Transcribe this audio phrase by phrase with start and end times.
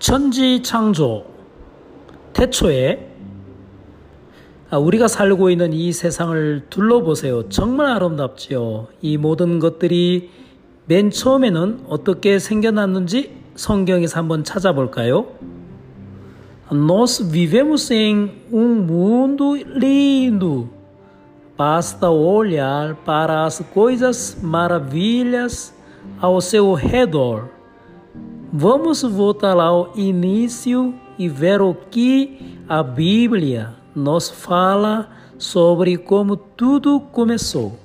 [0.00, 1.26] 천지 창조
[2.32, 3.08] 태초에
[4.70, 7.48] 아, 우리가 살고 있는 이 세상을 둘러보세요.
[7.48, 8.86] 정말 아름답지요.
[9.02, 10.30] 이 모든 것들이
[10.86, 15.26] 맨 처음에는 어떻게 생겨났는지 성경에서 한번 찾아볼까요?
[16.72, 20.68] Nós vivemos em um mundo lindo.
[21.58, 25.74] Basta olhar para as coisas maravilhas
[26.20, 27.59] ao seu redor.
[28.52, 37.00] Vamos voltar ao início e ver o que a Bíblia nos fala sobre como tudo
[37.12, 37.78] começou.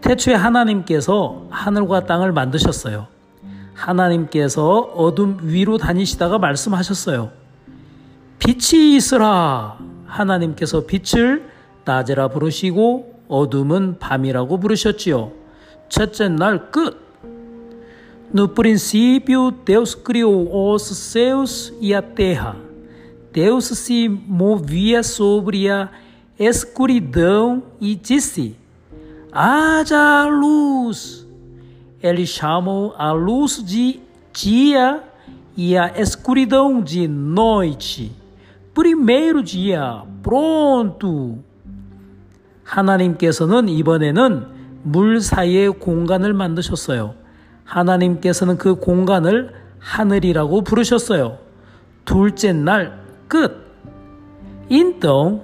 [0.00, 3.06] 태초에 하나님께서 하늘과 땅을 만드셨어요.
[3.74, 7.30] 하나님께서 어둠 위로 다니시다가 말씀하셨어요.
[8.40, 9.78] 빛이 있으라.
[10.06, 11.48] 하나님께서 빛을
[11.84, 15.30] 낮이라 부르시고 어둠은 밤이라고 부르셨지요.
[15.88, 17.09] 첫째 날 끝.
[18.33, 22.57] No princípio, Deus criou os céus e a terra.
[23.31, 25.89] Deus se movia sobre a
[26.37, 28.55] escuridão e disse:
[29.31, 31.25] Haja luz.
[32.01, 33.99] Ele chamou a luz de
[34.33, 35.03] dia
[35.55, 38.11] e a escuridão de noite.
[38.73, 41.39] Primeiro dia, pronto.
[42.63, 44.47] 하나님께서는 이번에는
[44.83, 47.18] 물 사이의 공간을 만드셨어요.
[47.70, 51.38] 하나님께서는 그 공간을 하늘이라고 부르셨어요.
[52.04, 53.70] 둘째 날 끝.
[54.68, 55.42] Então,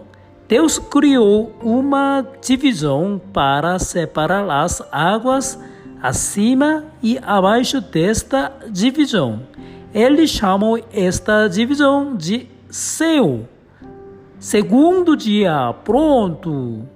[0.48, 5.58] Deus criou uma divisão para separar as águas
[6.02, 9.40] acima e abaixo desta divisão.
[9.94, 13.48] Ele chamou esta divisão de céu.
[14.38, 16.86] Segundo dia, pronto.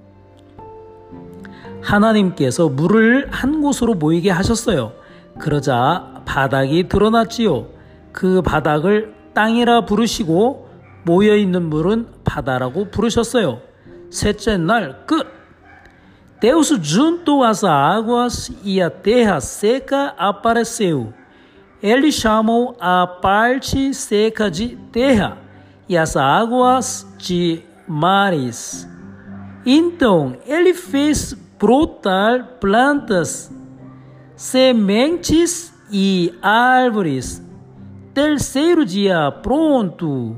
[1.81, 5.00] 하나님께서 물을 한 곳으로 모이게 하셨어요.
[5.41, 7.67] 그러자 바닥이 드러났지요.
[8.11, 10.69] 그 바닥을 땅이라 부르시고
[11.03, 13.59] 모여 있는 물은 바다라고 부르셨어요.
[14.09, 15.41] 셋째 날 끝.
[16.39, 21.13] Deus juntou as águas e a terra seca apareceu.
[21.83, 25.37] Ele chamou a parte seca de terra
[25.87, 28.87] e as águas de mares.
[29.63, 33.51] Então ele fez brotar plantas,
[34.41, 37.45] sementes e árvores.
[38.11, 40.35] Terceiro dia, pronto.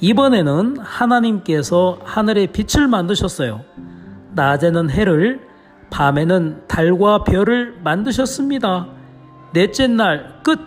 [0.00, 3.64] 이번에는 하나님께서 하늘의 빛을 만드셨어요.
[4.34, 5.40] 낮에는 해를,
[5.90, 8.90] 밤에는 달과 별을 만드셨습니다.
[9.52, 10.60] 넷째 날 끝.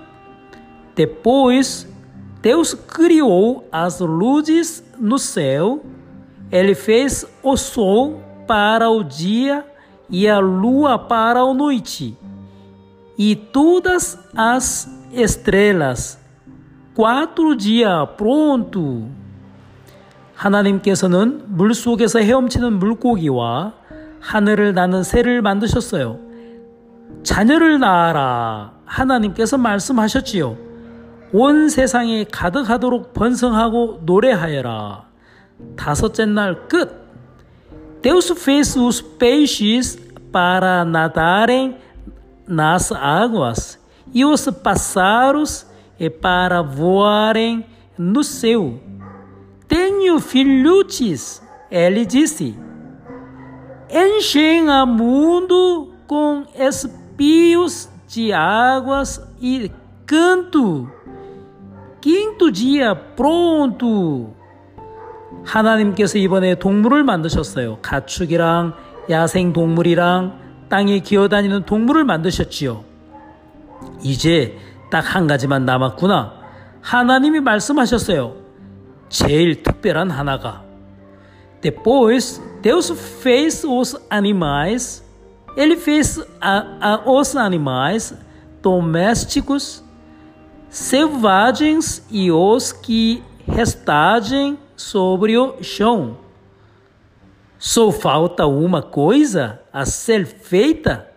[0.96, 1.88] Depois,
[2.41, 5.81] Deus criou as luzes no céu.
[6.51, 9.63] Ele fez o sol para o dia
[10.09, 12.18] e a lua para a noite.
[13.18, 16.20] E todas as estrelas.
[16.96, 19.09] Quatro dia pronto.
[20.36, 23.74] 하나님께서는 물 속에서 헤엄치는 물고기와
[24.22, 26.20] 하늘을 나는 새를 만드셨어요.
[27.24, 28.74] 자녀를 낳아라.
[28.86, 30.58] 하나님께서 말씀하셨지요.
[31.31, 35.06] 온 세상에 가득하도록 번성하고 노래하여라.
[35.76, 37.09] 다섯째 날 끝.
[38.02, 39.98] Deus fez os peixes
[40.32, 41.76] para nadarem
[42.48, 43.80] nas águas
[44.14, 45.68] e os pássaros
[46.22, 47.66] para voarem
[47.98, 48.80] no céu.
[49.68, 52.58] Tenho filhotes, ele disse.
[53.92, 59.70] Enchem o mundo com espios de águas e
[60.06, 60.90] canto.
[62.00, 64.39] Quinto dia pronto.
[65.44, 67.79] 하나님께서 이번에 동물을 만드셨어요.
[67.81, 68.73] 가축이랑
[69.09, 72.84] 야생 동물이랑 땅에 기어다니는 동물을 만드셨지요.
[74.03, 74.57] 이제
[74.91, 76.34] 딱 한 가지만 남았구나.
[76.81, 78.35] 하나님이 말씀하셨어요.
[79.09, 80.63] 제일 특별한 하나가
[81.61, 85.03] Depois Deus fez os animais,
[85.57, 88.16] ele fez a, a, os animais
[88.61, 89.84] domésticos,
[90.70, 96.17] selvagens e os que restagem sobre o chão.
[97.58, 101.08] Só falta uma coisa a ser feita,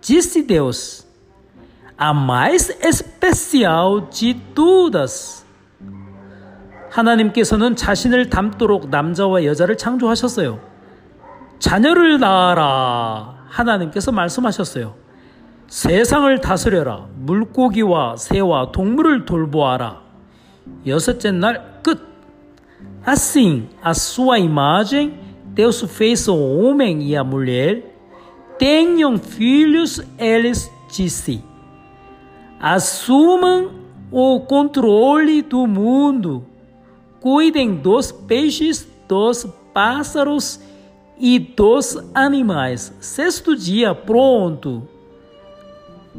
[0.00, 1.06] disse Deus,
[1.98, 5.44] a mais especial de todas.
[6.90, 10.58] 하나님께서는 자신을 닮도록 남자와 여자를 창조하셨어요.
[11.58, 13.44] 자녀를 낳아라.
[13.48, 14.94] 하나님께서 말씀하셨어요.
[15.68, 17.06] 세상을 다스려라.
[17.16, 20.00] 물고기와 새와 동물을 돌보아라.
[20.86, 21.69] 여섯째 날 끝.
[23.05, 27.95] Assim, a sua imagem, Deus fez o homem e a mulher.
[28.57, 31.43] Tenham filhos, eles disse.
[32.59, 33.71] assumam
[34.11, 36.45] o controle do mundo,
[37.19, 40.59] cuidem dos peixes, dos pássaros
[41.19, 42.93] e dos animais.
[42.99, 44.87] Sexto dia, pronto.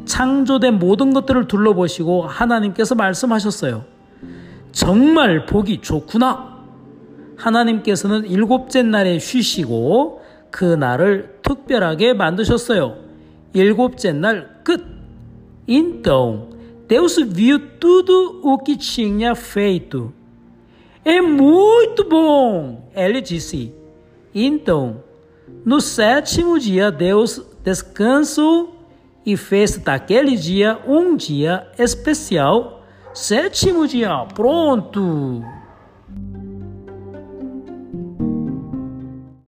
[0.05, 3.83] 창조된 모든 것들을 둘러보시고 하나님께서 말씀하셨어요.
[4.71, 6.50] 정말 보기 좋구나.
[7.42, 12.96] 하나님께서는 일곱째 날에 쉬시고 그 날을 특별하게 만드셨어요.
[13.52, 14.84] 일곱째 날 끝.
[15.66, 16.48] Então,
[16.88, 20.12] Deus viu tudo o que tinha feito.
[21.04, 23.72] É muito bom, ele disse.
[24.34, 25.02] Então,
[25.64, 28.74] no sétimo dia, Deus descansou
[29.24, 32.84] e fez daquele dia um dia especial.
[33.14, 35.61] Sétimo dia, pronto!